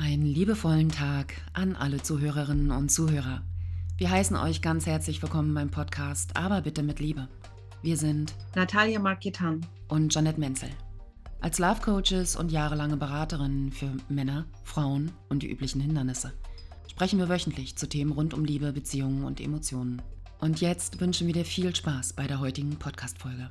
[0.00, 3.42] Einen liebevollen Tag an alle Zuhörerinnen und Zuhörer.
[3.96, 7.26] Wir heißen euch ganz herzlich willkommen beim Podcast, aber bitte mit Liebe.
[7.82, 10.68] Wir sind Natalia Marketan und Janet Menzel.
[11.40, 16.32] Als Love Coaches und jahrelange Beraterinnen für Männer, Frauen und die üblichen Hindernisse
[16.88, 20.00] sprechen wir wöchentlich zu Themen rund um Liebe, Beziehungen und Emotionen.
[20.38, 23.50] Und jetzt wünschen wir dir viel Spaß bei der heutigen Podcast-Folge.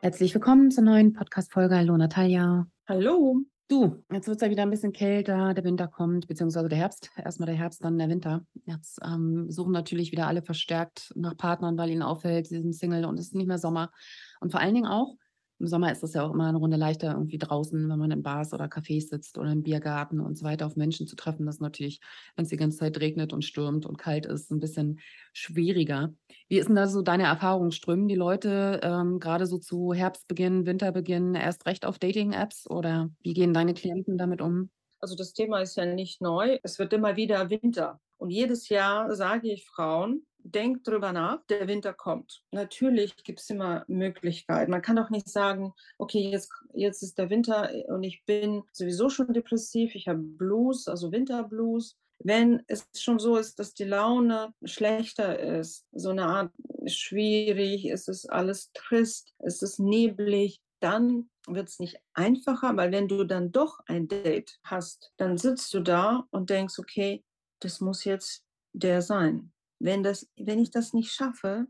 [0.00, 1.76] Herzlich willkommen zur neuen Podcast-Folge.
[1.76, 2.66] Hallo Natalia.
[2.88, 3.44] Hallo.
[3.68, 7.10] Du, jetzt wird es ja wieder ein bisschen kälter, der Winter kommt, beziehungsweise der Herbst.
[7.16, 8.46] Erstmal der Herbst, dann der Winter.
[8.64, 13.04] Jetzt ähm, suchen natürlich wieder alle verstärkt nach Partnern, weil ihnen auffällt, sie sind Single
[13.06, 13.90] und es ist nicht mehr Sommer.
[14.38, 15.16] Und vor allen Dingen auch,
[15.58, 18.22] im Sommer ist es ja auch immer eine Runde leichter irgendwie draußen, wenn man in
[18.22, 21.46] Bars oder Cafés sitzt oder im Biergarten und so weiter auf Menschen zu treffen.
[21.46, 22.00] Das ist natürlich,
[22.34, 25.00] wenn es die ganze Zeit regnet und stürmt und kalt ist, ein bisschen
[25.32, 26.12] schwieriger.
[26.48, 27.70] Wie ist denn da so deine Erfahrung?
[27.70, 33.32] Strömen die Leute ähm, gerade so zu Herbstbeginn, Winterbeginn erst recht auf Dating-Apps oder wie
[33.32, 34.70] gehen deine Klienten damit um?
[35.00, 36.58] Also das Thema ist ja nicht neu.
[36.62, 38.00] Es wird immer wieder Winter.
[38.18, 42.42] Und jedes Jahr sage ich Frauen, denkt drüber nach, der Winter kommt.
[42.50, 44.70] Natürlich gibt es immer Möglichkeiten.
[44.70, 49.08] Man kann doch nicht sagen, okay, jetzt, jetzt ist der Winter und ich bin sowieso
[49.08, 51.96] schon depressiv, ich habe Blues, also Winterblues.
[52.18, 56.52] Wenn es schon so ist, dass die Laune schlechter ist, so eine Art
[56.86, 63.08] schwierig, es ist alles trist, es ist neblig, dann wird es nicht einfacher, weil wenn
[63.08, 67.22] du dann doch ein Date hast, dann sitzt du da und denkst, okay,
[67.60, 69.52] das muss jetzt der sein.
[69.78, 71.66] Wenn, das, wenn ich das nicht schaffe,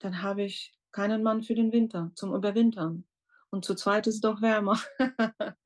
[0.00, 3.04] dann habe ich keinen Mann für den Winter, zum Überwintern.
[3.50, 4.78] Und zu zweit ist es doch wärmer.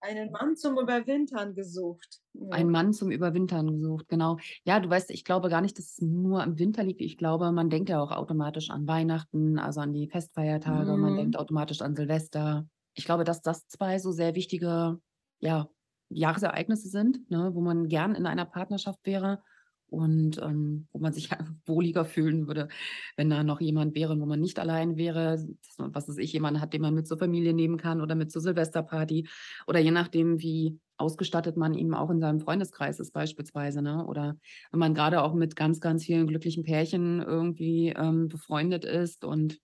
[0.00, 2.20] Einen Mann zum Überwintern gesucht.
[2.32, 2.50] Ja.
[2.50, 4.38] Ein Mann zum Überwintern gesucht, genau.
[4.64, 7.00] Ja, du weißt, ich glaube gar nicht, dass es nur im Winter liegt.
[7.00, 10.92] Ich glaube, man denkt ja auch automatisch an Weihnachten, also an die Festfeiertage.
[10.92, 11.00] Mhm.
[11.00, 12.66] Man denkt automatisch an Silvester.
[12.94, 14.98] Ich glaube, dass das zwei so sehr wichtige
[15.38, 15.68] ja,
[16.08, 19.40] Jahresereignisse sind, ne, wo man gern in einer Partnerschaft wäre
[19.90, 21.30] und ähm, wo man sich
[21.66, 22.68] wohliger fühlen würde,
[23.16, 25.44] wenn da noch jemand wäre, wo man nicht allein wäre,
[25.78, 28.42] was weiß ich, jemand hat, den man mit zur Familie nehmen kann oder mit zur
[28.42, 29.28] Silvesterparty
[29.66, 34.04] oder je nachdem, wie ausgestattet man eben auch in seinem Freundeskreis ist beispielsweise, ne?
[34.04, 34.36] Oder
[34.72, 39.58] wenn man gerade auch mit ganz, ganz vielen glücklichen Pärchen irgendwie ähm, befreundet ist und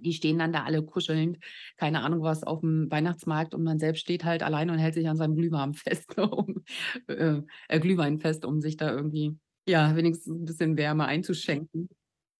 [0.00, 1.38] die stehen dann da alle kuschelnd,
[1.76, 5.08] keine Ahnung was, auf dem Weihnachtsmarkt und man selbst steht halt allein und hält sich
[5.08, 6.64] an seinem Glühwein fest, um,
[7.08, 9.36] äh, äh, Glühwein fest, um sich da irgendwie,
[9.66, 11.88] ja, wenigstens ein bisschen Wärme einzuschenken.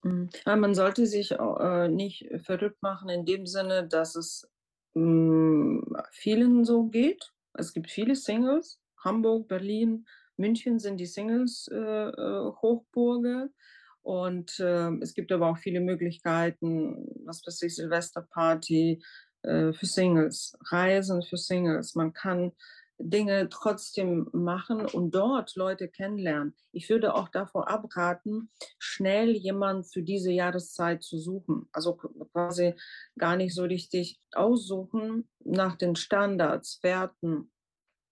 [0.02, 0.28] Mhm.
[0.46, 4.48] Ja, man sollte sich äh, nicht verrückt machen in dem Sinne, dass es
[4.94, 7.32] mh, mm, vielen so geht.
[7.54, 8.80] Es gibt viele Singles.
[8.98, 13.44] Hamburg, Berlin, München sind die Singles-Hochburge.
[13.44, 13.48] Äh,
[14.02, 19.02] und äh, es gibt aber auch viele Möglichkeiten, was weiß ich, Silvesterparty
[19.42, 21.94] äh, für Singles, Reisen für Singles.
[21.94, 22.52] Man kann
[22.98, 26.54] Dinge trotzdem machen und dort Leute kennenlernen.
[26.72, 31.68] Ich würde auch davor abraten, schnell jemanden für diese Jahreszeit zu suchen.
[31.72, 32.74] Also quasi
[33.18, 37.51] gar nicht so richtig aussuchen nach den Standards, Werten,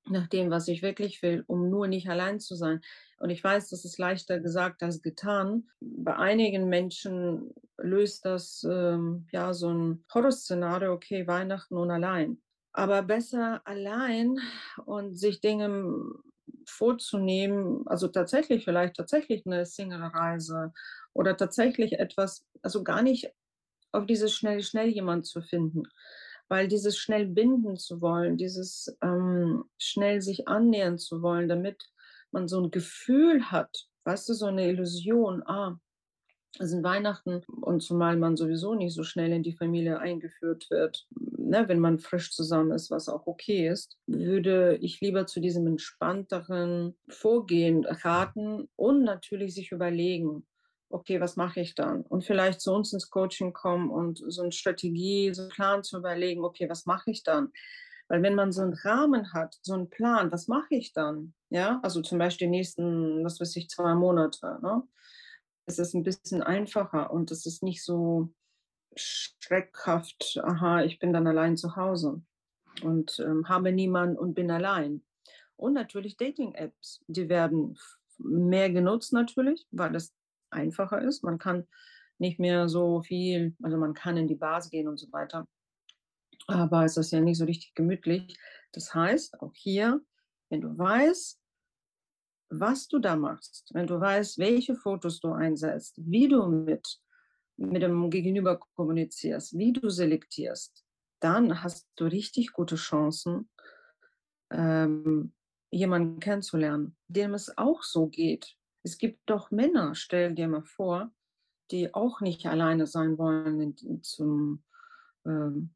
[0.07, 2.81] nach dem, was ich wirklich will, um nur nicht allein zu sein.
[3.19, 5.69] Und ich weiß, das ist leichter gesagt als getan.
[5.81, 12.41] Bei einigen Menschen löst das ähm, ja so ein Horrorszenario, okay, Weihnachten und allein.
[12.73, 14.39] Aber besser allein
[14.87, 15.93] und sich Dinge
[16.67, 20.73] vorzunehmen, also tatsächlich vielleicht tatsächlich eine Single-Reise
[21.13, 23.33] oder tatsächlich etwas, also gar nicht
[23.93, 25.83] auf dieses schnell, schnell jemand zu finden,
[26.51, 31.89] weil dieses schnell binden zu wollen, dieses ähm, schnell sich annähern zu wollen, damit
[32.33, 35.79] man so ein Gefühl hat, weißt du, so eine Illusion, ah,
[36.59, 41.07] es sind Weihnachten und zumal man sowieso nicht so schnell in die Familie eingeführt wird,
[41.39, 45.69] ne, wenn man frisch zusammen ist, was auch okay ist, würde ich lieber zu diesem
[45.69, 50.45] entspannteren Vorgehen raten und natürlich sich überlegen,
[50.91, 52.03] okay, was mache ich dann?
[52.03, 55.99] Und vielleicht zu uns ins Coaching kommen und so eine Strategie, so einen Plan zu
[55.99, 57.53] überlegen, okay, was mache ich dann?
[58.09, 61.33] Weil wenn man so einen Rahmen hat, so einen Plan, was mache ich dann?
[61.49, 64.59] Ja, also zum Beispiel die nächsten, was weiß ich, zwei Monate.
[64.63, 64.83] Ne?
[65.67, 68.33] Es ist ein bisschen einfacher und es ist nicht so
[68.97, 72.21] schreckhaft, aha, ich bin dann allein zu Hause
[72.83, 75.05] und ähm, habe niemanden und bin allein.
[75.57, 77.79] Und natürlich Dating-Apps, die werden
[78.19, 80.13] mehr genutzt natürlich, weil das
[80.51, 81.25] einfacher ist.
[81.25, 81.67] Man kann
[82.19, 85.47] nicht mehr so viel, also man kann in die Bars gehen und so weiter
[86.51, 88.37] aber es ist ja nicht so richtig gemütlich.
[88.73, 90.01] Das heißt, auch hier,
[90.49, 91.41] wenn du weißt,
[92.51, 97.01] was du da machst, wenn du weißt, welche Fotos du einsetzt, wie du mit,
[97.57, 100.85] mit dem Gegenüber kommunizierst, wie du selektierst,
[101.21, 103.49] dann hast du richtig gute Chancen,
[104.51, 105.33] ähm,
[105.71, 108.57] jemanden kennenzulernen, dem es auch so geht.
[108.83, 111.11] Es gibt doch Männer, stell dir mal vor,
[111.71, 114.63] die auch nicht alleine sein wollen zum
[115.25, 115.71] ähm,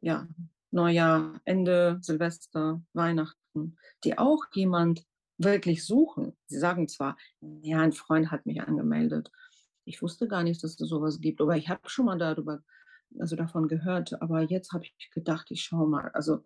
[0.00, 0.26] ja,
[0.70, 5.06] Neujahr, Ende, Silvester, Weihnachten, die auch jemand
[5.38, 6.36] wirklich suchen.
[6.46, 9.30] Sie sagen zwar, ja, ein Freund hat mich angemeldet.
[9.84, 12.62] Ich wusste gar nicht, dass es sowas gibt, aber ich habe schon mal darüber,
[13.18, 14.20] also davon gehört.
[14.20, 16.10] Aber jetzt habe ich gedacht, ich schaue mal.
[16.12, 16.44] Also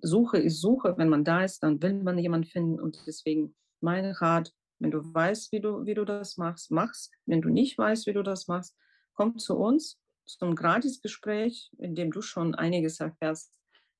[0.00, 0.94] Suche ist Suche.
[0.96, 2.80] Wenn man da ist, dann will man jemanden finden.
[2.80, 4.54] Und deswegen mein Rat,
[4.84, 7.10] wenn du weißt, wie du, wie du das machst, mach's.
[7.24, 8.76] Wenn du nicht weißt, wie du das machst,
[9.14, 13.50] komm zu uns zum Gratisgespräch, in dem du schon einiges erfährst,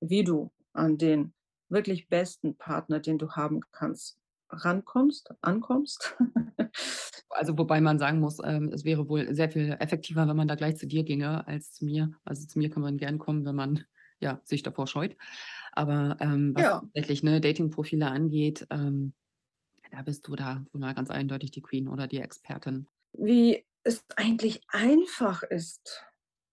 [0.01, 1.33] wie du an den
[1.71, 4.19] wirklich besten Partner, den du haben kannst,
[4.51, 6.19] rankommst, ankommst.
[7.31, 10.55] also wobei man sagen muss, ähm, es wäre wohl sehr viel effektiver, wenn man da
[10.55, 12.13] gleich zu dir ginge, als zu mir.
[12.25, 13.85] Also zu mir kann man gern kommen, wenn man
[14.21, 15.17] ja, sich davor scheut.
[15.73, 16.81] Aber ähm, was ja.
[16.81, 19.15] tatsächlich ne, Dating-Profile angeht, ähm,
[19.95, 22.89] da bist du da mal ganz eindeutig die Queen oder die Expertin.
[23.13, 26.05] Wie es eigentlich einfach ist,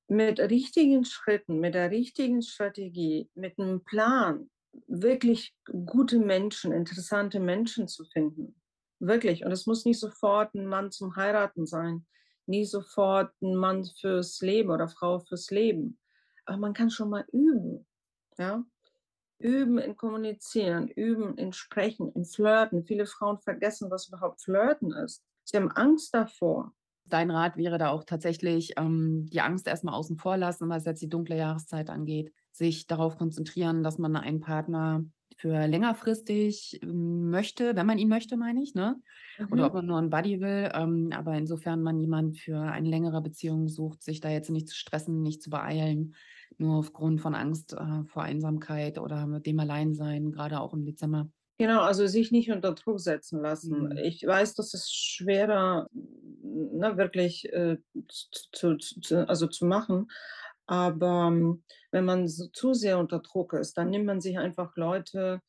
[0.07, 4.49] mit richtigen Schritten, mit der richtigen Strategie, mit einem Plan,
[4.87, 5.55] wirklich
[5.85, 8.61] gute Menschen, interessante Menschen zu finden.
[8.99, 9.43] Wirklich.
[9.43, 12.05] Und es muss nicht sofort ein Mann zum Heiraten sein,
[12.45, 15.97] nie sofort ein Mann fürs Leben oder Frau fürs Leben.
[16.45, 17.87] Aber man kann schon mal üben.
[18.37, 18.63] Ja?
[19.41, 22.85] Üben in Kommunizieren, üben in Sprechen, in Flirten.
[22.85, 25.23] Viele Frauen vergessen, was überhaupt Flirten ist.
[25.43, 26.73] Sie haben Angst davor.
[27.05, 31.01] Dein Rat wäre da auch tatsächlich, ähm, die Angst erstmal außen vor lassen, was jetzt
[31.01, 35.05] die dunkle Jahreszeit angeht sich darauf konzentrieren, dass man einen Partner
[35.37, 39.01] für längerfristig ähm, möchte, wenn man ihn möchte, meine ich, ne?
[39.39, 39.47] Mhm.
[39.51, 40.69] Oder ob man nur einen Buddy will.
[40.73, 44.75] Ähm, aber insofern man jemanden für eine längere Beziehung sucht, sich da jetzt nicht zu
[44.75, 46.15] stressen, nicht zu beeilen,
[46.61, 51.29] nur aufgrund von Angst äh, vor Einsamkeit oder mit dem Alleinsein, gerade auch im Dezember.
[51.57, 53.89] Genau, also sich nicht unter Druck setzen lassen.
[53.89, 53.97] Mhm.
[53.97, 57.77] Ich weiß, das ist schwerer, ne, wirklich äh,
[58.51, 60.07] zu, zu, also zu machen.
[60.65, 64.75] Aber ähm, wenn man so zu sehr unter Druck ist, dann nimmt man sich einfach
[64.75, 65.41] Leute,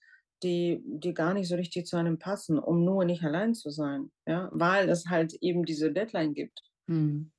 [0.43, 4.11] die, die gar nicht so richtig zu einem passen, um nur nicht allein zu sein,
[4.27, 4.51] ja?
[4.53, 6.61] weil es halt eben diese Deadline gibt.
[6.89, 7.31] Hm.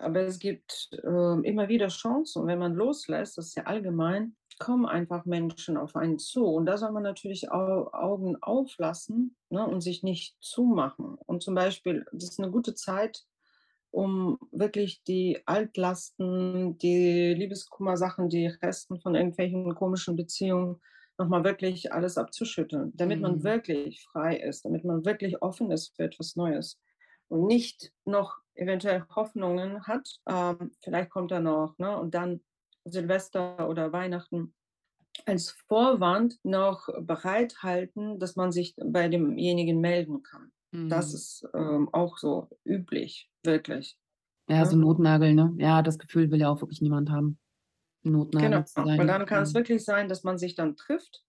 [0.00, 2.42] Aber es gibt äh, immer wieder Chancen.
[2.42, 6.46] Und wenn man loslässt, das ist ja allgemein, kommen einfach Menschen auf einen zu.
[6.46, 11.16] Und da soll man natürlich Au Augen auflassen ne, und sich nicht zumachen.
[11.26, 13.24] Und zum Beispiel, das ist eine gute Zeit,
[13.90, 20.80] um wirklich die Altlasten, die Liebeskummer-Sachen, die Resten von irgendwelchen komischen Beziehungen
[21.18, 23.22] nochmal wirklich alles abzuschütteln, damit mhm.
[23.22, 26.78] man wirklich frei ist, damit man wirklich offen ist für etwas Neues
[27.28, 31.98] und nicht noch eventuell Hoffnungen hat, ähm, vielleicht kommt er noch, ne?
[31.98, 32.40] und dann
[32.84, 34.54] Silvester oder Weihnachten
[35.26, 40.52] als Vorwand noch bereithalten, dass man sich bei demjenigen melden kann.
[40.72, 41.14] Das mhm.
[41.14, 43.98] ist ähm, auch so üblich, wirklich.
[44.48, 45.52] Ja, so Notnagel, ne?
[45.58, 47.38] Ja, das Gefühl will ja auch wirklich niemand haben.
[48.02, 48.98] Notnagel genau, zu sein.
[48.98, 51.24] weil dann kann es wirklich sein, dass man sich dann trifft,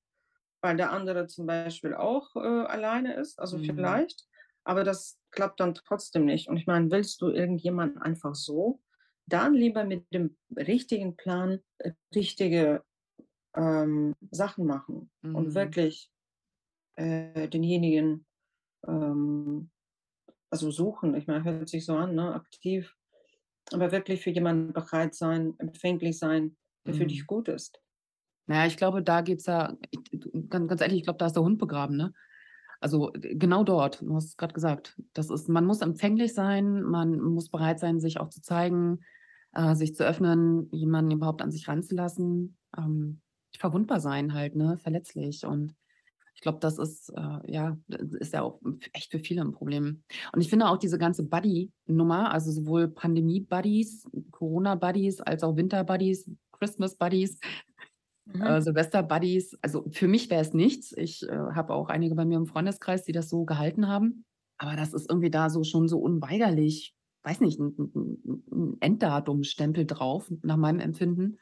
[0.62, 3.66] weil der andere zum Beispiel auch äh, alleine ist, also mhm.
[3.66, 4.28] vielleicht,
[4.64, 6.48] aber das klappt dann trotzdem nicht.
[6.48, 8.82] Und ich meine, willst du irgendjemanden einfach so,
[9.28, 12.84] dann lieber mit dem richtigen Plan äh, richtige
[13.56, 15.36] ähm, Sachen machen mhm.
[15.36, 16.12] und wirklich
[16.96, 18.26] äh, denjenigen
[18.88, 19.70] ähm,
[20.50, 21.16] also suchen.
[21.16, 22.34] Ich meine, hört sich so an, ne?
[22.34, 22.96] aktiv,
[23.72, 26.98] aber wirklich für jemanden bereit sein, empfänglich sein, der mhm.
[26.98, 27.28] für dich mhm.
[27.28, 27.82] gut ist.
[28.48, 29.78] Naja, ich glaube, da geht es ja,
[30.50, 32.14] ganz, ganz ehrlich, ich glaube, da ist der Hund begraben, ne?
[32.82, 37.20] Also genau dort, du hast es gerade gesagt, das ist, man muss empfänglich sein, man
[37.22, 39.00] muss bereit sein, sich auch zu zeigen,
[39.54, 43.22] äh, sich zu öffnen, jemanden überhaupt an sich ranzulassen, ähm,
[43.58, 45.76] verwundbar sein halt, ne, verletzlich und
[46.34, 47.78] ich glaube, das ist, äh, ja,
[48.20, 48.60] ist ja auch
[48.94, 50.02] echt für viele ein Problem.
[50.34, 57.38] Und ich finde auch diese ganze Buddy-Nummer, also sowohl Pandemie-Buddies, Corona-Buddies, als auch Winter-Buddies, Christmas-Buddies,
[58.26, 58.42] mhm.
[58.42, 59.58] äh, Silvester-Buddies.
[59.62, 60.94] Also für mich wäre es nichts.
[60.96, 64.26] Ich äh, habe auch einige bei mir im Freundeskreis, die das so gehalten haben.
[64.58, 69.86] Aber das ist irgendwie da so schon so unweigerlich, weiß nicht, ein, ein, ein Enddatumstempel
[69.86, 71.40] drauf, nach meinem Empfinden.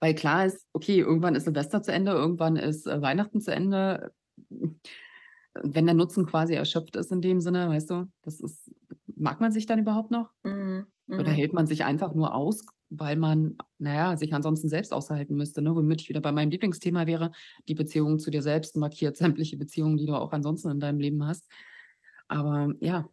[0.00, 4.12] Weil klar ist, okay, irgendwann ist Silvester zu Ende, irgendwann ist äh, Weihnachten zu Ende
[5.54, 8.70] wenn der Nutzen quasi erschöpft ist in dem Sinne, weißt du, das ist,
[9.16, 10.30] mag man sich dann überhaupt noch?
[10.44, 10.86] Mhm.
[11.08, 11.34] Oder mhm.
[11.34, 12.64] hält man sich einfach nur aus,
[12.98, 15.74] weil man, naja, sich ansonsten selbst aushalten müsste, ne?
[15.74, 17.32] womit ich wieder bei meinem Lieblingsthema wäre,
[17.68, 21.26] die Beziehung zu dir selbst markiert sämtliche Beziehungen, die du auch ansonsten in deinem Leben
[21.26, 21.50] hast.
[22.28, 23.08] Aber ja.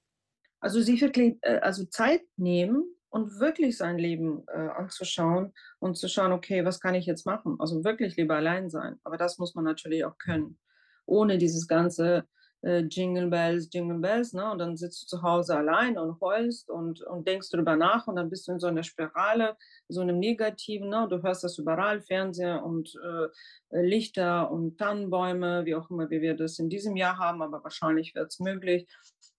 [0.60, 6.08] Also sich wirklich, äh, also Zeit nehmen und wirklich sein Leben äh, anzuschauen und zu
[6.08, 7.56] schauen, okay, was kann ich jetzt machen?
[7.60, 9.00] Also wirklich lieber allein sein.
[9.04, 10.58] Aber das muss man natürlich auch können.
[11.06, 12.28] ohne dieses ganze
[12.62, 14.52] äh, Jingle Bells, Jingle Bells, ne?
[14.52, 18.16] Und dann sitzt du zu Hause allein und heulst und, und denkst darüber nach und
[18.16, 19.56] dann bist du in so einer Spirale,
[19.88, 21.08] so einem Negativen, ne?
[21.10, 26.36] Du hörst das überall, Fernseher und äh, Lichter und Tannenbäume, wie auch immer wie wir
[26.36, 28.88] das in diesem Jahr haben, aber wahrscheinlich wird es möglich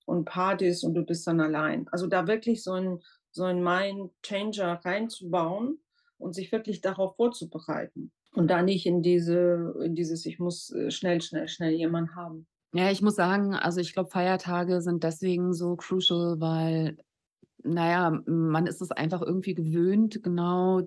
[0.07, 1.89] und Partys und du bist dann allein.
[1.89, 3.01] Also da wirklich so ein,
[3.31, 5.79] so ein Mind-Changer reinzubauen
[6.19, 10.91] und sich wirklich darauf vorzubereiten und da nicht in diese, in dieses, ich muss äh,
[10.91, 12.47] schnell, schnell, schnell jemanden haben.
[12.73, 16.97] Ja, ich muss sagen, also ich glaube, Feiertage sind deswegen so crucial, weil,
[17.65, 20.83] naja, man ist es einfach irgendwie gewöhnt, genau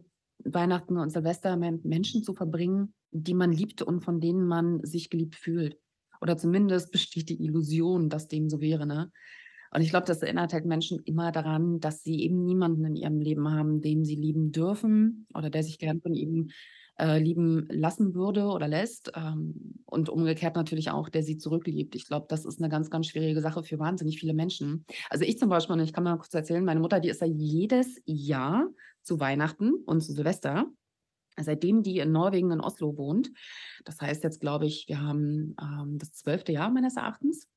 [0.45, 5.09] Weihnachten und Silvester mit Menschen zu verbringen, die man liebt und von denen man sich
[5.09, 5.77] geliebt fühlt.
[6.21, 9.11] Oder zumindest besteht die Illusion, dass dem so wäre, ne?
[9.71, 13.19] Und ich glaube, das erinnert halt Menschen immer daran, dass sie eben niemanden in ihrem
[13.19, 16.51] Leben haben, den sie lieben dürfen oder der sich gern von ihnen
[16.99, 19.11] äh, lieben lassen würde oder lässt.
[19.15, 21.95] Ähm, und umgekehrt natürlich auch, der sie zurückliebt.
[21.95, 24.85] Ich glaube, das ist eine ganz, ganz schwierige Sache für wahnsinnig viele Menschen.
[25.09, 28.01] Also ich zum Beispiel, ich kann mal kurz erzählen, meine Mutter, die ist ja jedes
[28.05, 28.67] Jahr
[29.01, 30.67] zu Weihnachten und zu Silvester
[31.39, 33.31] seitdem die in Norwegen in Oslo wohnt,
[33.85, 37.47] das heißt jetzt, glaube ich, wir haben ähm, das zwölfte Jahr meines Erachtens,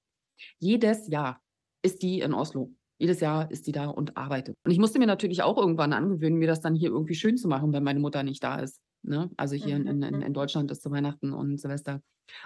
[0.59, 1.41] jedes Jahr
[1.83, 2.73] ist die in Oslo.
[2.99, 4.57] Jedes Jahr ist die da und arbeitet.
[4.65, 7.47] Und ich musste mir natürlich auch irgendwann angewöhnen, mir das dann hier irgendwie schön zu
[7.47, 8.81] machen, wenn meine Mutter nicht da ist.
[9.07, 9.31] Ne?
[9.37, 9.87] Also hier mhm.
[9.87, 12.03] in, in, in Deutschland ist zu Weihnachten und Silvester.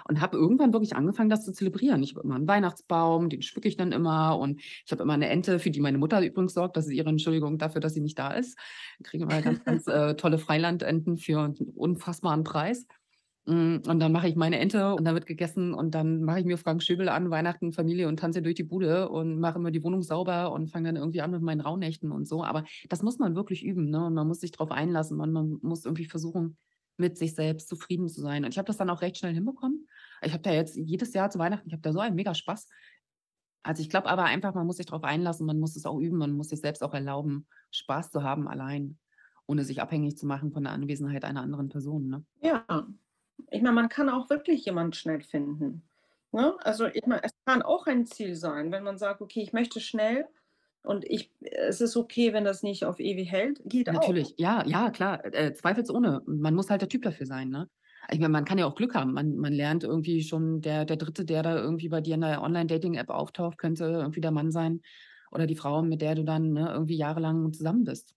[0.07, 2.03] Und habe irgendwann wirklich angefangen, das zu zelebrieren.
[2.03, 4.37] Ich habe immer einen Weihnachtsbaum, den schmücke ich dann immer.
[4.37, 6.77] Und ich habe immer eine Ente, für die meine Mutter übrigens sorgt.
[6.77, 8.57] Das ist ihre Entschuldigung dafür, dass sie nicht da ist.
[8.99, 12.85] Wir kriegen immer ganz, ganz äh, tolle Freilandenten für einen unfassbaren Preis.
[13.45, 16.45] Mm, und dann mache ich meine Ente und dann wird gegessen und dann mache ich
[16.45, 19.83] mir Frank Schöbel an, Weihnachten, Familie und tanze durch die Bude und mache immer die
[19.83, 22.43] Wohnung sauber und fange dann irgendwie an mit meinen Rauhnächten und so.
[22.43, 24.05] Aber das muss man wirklich üben, ne?
[24.05, 26.57] Und man muss sich darauf einlassen und man muss irgendwie versuchen,
[26.97, 28.45] mit sich selbst zufrieden zu sein.
[28.45, 29.87] Und ich habe das dann auch recht schnell hinbekommen.
[30.21, 32.67] Ich habe da jetzt jedes Jahr zu Weihnachten, ich habe da so einen mega Spaß.
[33.63, 36.17] Also ich glaube aber einfach, man muss sich darauf einlassen, man muss es auch üben,
[36.17, 38.97] man muss sich selbst auch erlauben, Spaß zu haben allein,
[39.47, 42.07] ohne sich abhängig zu machen von der Anwesenheit einer anderen Person.
[42.07, 42.25] Ne?
[42.41, 42.65] Ja,
[43.49, 45.81] ich meine, man kann auch wirklich jemanden schnell finden.
[46.31, 46.55] Ne?
[46.61, 49.79] Also ich meine, es kann auch ein Ziel sein, wenn man sagt, okay, ich möchte
[49.79, 50.27] schnell
[50.83, 54.39] und ich, es ist okay, wenn das nicht auf ewig hält, geht Natürlich, auch.
[54.39, 56.21] ja, ja, klar, äh, zweifelsohne.
[56.25, 57.69] Man muss halt der Typ dafür sein, ne?
[58.09, 59.13] Ich meine, man kann ja auch Glück haben.
[59.13, 62.41] Man, man lernt irgendwie schon, der, der Dritte, der da irgendwie bei dir in der
[62.41, 64.81] Online-Dating-App auftaucht, könnte irgendwie der Mann sein
[65.31, 68.15] oder die Frau, mit der du dann ne, irgendwie jahrelang zusammen bist.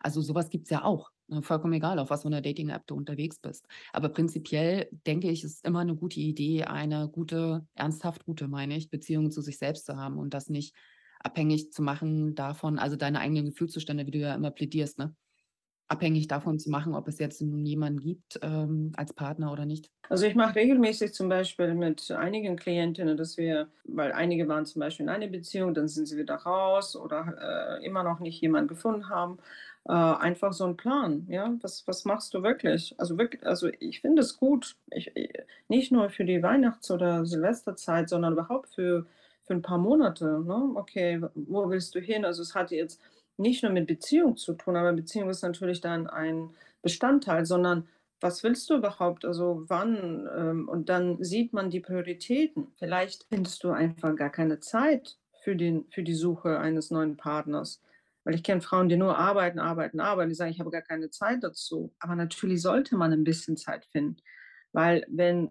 [0.00, 1.09] Also sowas gibt es ja auch.
[1.30, 3.66] Ne, vollkommen egal, auf was für einer Dating-App du unterwegs bist.
[3.92, 8.90] Aber prinzipiell denke ich, ist immer eine gute Idee, eine gute, ernsthaft gute, meine ich,
[8.90, 10.74] Beziehung zu sich selbst zu haben und das nicht
[11.20, 15.14] abhängig zu machen davon, also deine eigenen Gefühlszustände, wie du ja immer plädierst, ne?
[15.88, 19.90] Abhängig davon zu machen, ob es jetzt nun jemanden gibt ähm, als Partner oder nicht.
[20.08, 24.80] Also ich mache regelmäßig zum Beispiel mit einigen Klientinnen, dass wir, weil einige waren zum
[24.80, 28.66] Beispiel in einer Beziehung, dann sind sie wieder raus oder äh, immer noch nicht jemanden
[28.68, 29.38] gefunden haben
[29.86, 32.94] äh, einfach so ein Plan, ja, was, was machst du wirklich?
[32.98, 35.12] Also wirklich, also ich finde es gut, ich,
[35.68, 39.06] nicht nur für die Weihnachts- oder Silvesterzeit, sondern überhaupt für,
[39.44, 40.72] für ein paar Monate, ne?
[40.74, 42.24] Okay, wo willst du hin?
[42.24, 43.00] Also es hat jetzt
[43.36, 46.50] nicht nur mit Beziehung zu tun, aber Beziehung ist natürlich dann ein
[46.82, 47.88] Bestandteil, sondern
[48.20, 49.24] was willst du überhaupt?
[49.24, 50.28] Also wann?
[50.36, 52.68] Ähm, und dann sieht man die Prioritäten.
[52.78, 57.80] Vielleicht findest du einfach gar keine Zeit für, den, für die Suche eines neuen Partners.
[58.24, 60.28] Weil ich kenne Frauen, die nur arbeiten, arbeiten, arbeiten.
[60.28, 61.94] Die sagen, ich habe gar keine Zeit dazu.
[61.98, 64.20] Aber natürlich sollte man ein bisschen Zeit finden.
[64.72, 65.50] Weil wenn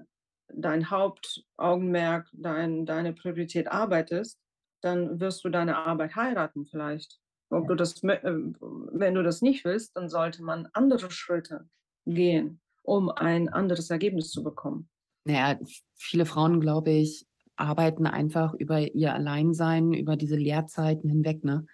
[0.53, 4.39] dein Hauptaugenmerk, dein, deine Priorität Arbeit ist,
[4.81, 7.19] dann wirst du deine Arbeit heiraten vielleicht.
[7.49, 11.67] Ob du das, äh, wenn du das nicht willst, dann sollte man andere Schritte
[12.05, 14.89] gehen, um ein anderes Ergebnis zu bekommen.
[15.25, 15.59] Naja,
[15.95, 21.43] viele Frauen, glaube ich, arbeiten einfach über ihr Alleinsein, über diese Lehrzeiten hinweg.
[21.43, 21.65] Ne?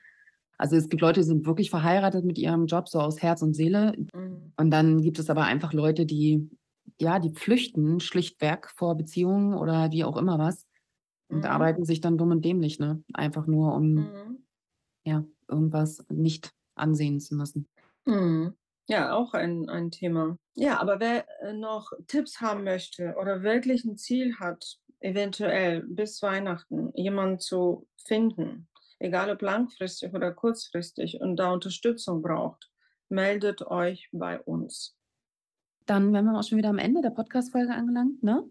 [0.57, 3.53] Also es gibt Leute, die sind wirklich verheiratet mit ihrem Job, so aus Herz und
[3.53, 3.93] Seele.
[4.13, 4.53] Mhm.
[4.57, 6.50] Und dann gibt es aber einfach Leute, die,
[7.00, 10.65] ja, die flüchten schlichtweg vor Beziehungen oder wie auch immer was
[11.29, 11.45] und mhm.
[11.45, 13.03] arbeiten sich dann dumm und dämlich, ne?
[13.13, 14.45] Einfach nur, um mhm.
[15.05, 17.67] ja, irgendwas nicht ansehen zu müssen.
[18.05, 18.53] Mhm.
[18.88, 20.38] Ja, auch ein, ein Thema.
[20.53, 26.21] Ja, aber wer äh, noch Tipps haben möchte oder wirklich ein Ziel hat, eventuell bis
[26.21, 28.67] Weihnachten jemanden zu finden,
[29.00, 32.70] egal ob langfristig oder kurzfristig und da Unterstützung braucht,
[33.10, 34.98] meldet euch bei uns.
[35.86, 38.44] Dann wären wir auch schon wieder am Ende der Podcast-Folge angelangt, ne?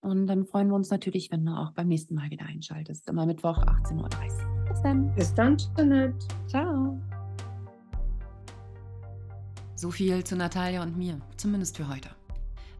[0.00, 3.08] Und dann freuen wir uns natürlich, wenn du auch beim nächsten Mal wieder einschaltest.
[3.08, 4.68] Immer Mittwoch 18.30 Uhr.
[4.68, 5.14] Bis dann.
[5.14, 6.14] Bis dann, Janet.
[6.46, 7.00] Ciao.
[9.74, 12.10] So viel zu Natalia und mir, zumindest für heute.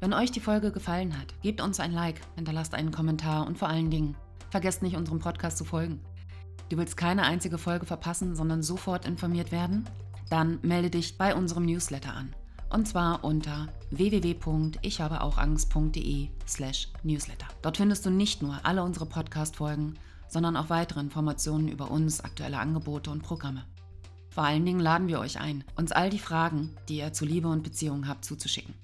[0.00, 3.69] Wenn euch die Folge gefallen hat, gebt uns ein Like, hinterlasst einen Kommentar und vor
[3.69, 4.17] allen Dingen,
[4.50, 6.00] vergesst nicht, unserem Podcast zu folgen.
[6.68, 9.88] Du willst keine einzige Folge verpassen, sondern sofort informiert werden?
[10.30, 12.34] Dann melde dich bei unserem Newsletter an.
[12.70, 17.46] Und zwar unter www.ichhabeauchangst.de slash newsletter.
[17.62, 19.94] Dort findest du nicht nur alle unsere Podcast-Folgen,
[20.28, 23.64] sondern auch weitere Informationen über uns, aktuelle Angebote und Programme.
[24.28, 27.48] Vor allen Dingen laden wir euch ein, uns all die Fragen, die ihr zu Liebe
[27.48, 28.74] und Beziehungen habt, zuzuschicken.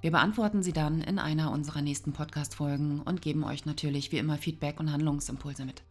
[0.00, 4.38] Wir beantworten sie dann in einer unserer nächsten Podcast-Folgen und geben euch natürlich wie immer
[4.38, 5.82] Feedback und Handlungsimpulse mit.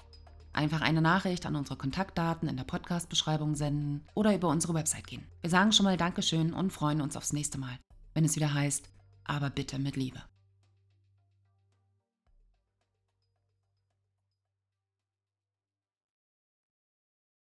[0.56, 5.28] Einfach eine Nachricht an unsere Kontaktdaten in der Podcast-Beschreibung senden oder über unsere Website gehen.
[5.42, 7.78] Wir sagen schon mal Dankeschön und freuen uns aufs nächste Mal,
[8.14, 8.90] wenn es wieder heißt,
[9.26, 10.22] aber bitte mit Liebe.